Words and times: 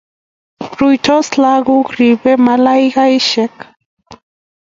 Ruitos 0.79 1.27
lagok 1.41 1.87
ribei 1.97 2.37
malaikaisiek 2.45 3.55